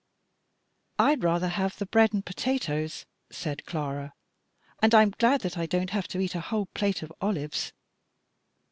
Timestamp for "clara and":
3.67-4.95